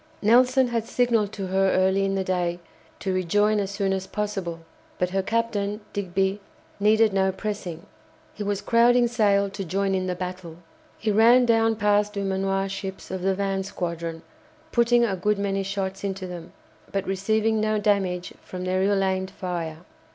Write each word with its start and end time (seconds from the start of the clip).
Nelson 0.23 0.69
had 0.69 0.85
signalled 0.87 1.31
to 1.33 1.45
her 1.45 1.69
early 1.73 2.03
in 2.03 2.15
the 2.15 2.23
day 2.23 2.59
to 3.01 3.13
rejoin 3.13 3.59
as 3.59 3.69
soon 3.69 3.93
as 3.93 4.07
possible, 4.07 4.61
but 4.97 5.11
her 5.11 5.21
captain, 5.21 5.79
Digby, 5.93 6.41
needed 6.79 7.13
no 7.13 7.31
pressing. 7.31 7.85
He 8.33 8.41
was 8.41 8.63
crowding 8.63 9.07
sail 9.07 9.47
to 9.51 9.63
join 9.63 9.93
in 9.93 10.07
the 10.07 10.15
battle. 10.15 10.55
He 10.97 11.11
ran 11.11 11.45
down 11.45 11.75
past 11.75 12.13
Dumanoir's 12.13 12.71
ships 12.71 13.11
of 13.11 13.21
the 13.21 13.35
van 13.35 13.61
squadron, 13.61 14.23
putting 14.71 15.05
a 15.05 15.15
good 15.15 15.37
many 15.37 15.61
shots 15.61 16.03
into 16.03 16.25
them, 16.25 16.51
but 16.91 17.05
receiving 17.05 17.61
no 17.61 17.77
damage 17.77 18.33
from 18.41 18.63
their 18.65 18.81
ill 18.81 19.03
aimed 19.03 19.29
fire. 19.29 19.85